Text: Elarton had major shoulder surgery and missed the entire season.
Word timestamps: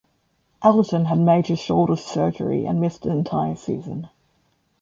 Elarton 0.63 1.05
had 1.05 1.19
major 1.19 1.55
shoulder 1.55 1.95
surgery 1.95 2.65
and 2.65 2.81
missed 2.81 3.03
the 3.03 3.11
entire 3.11 3.55
season. 3.55 4.09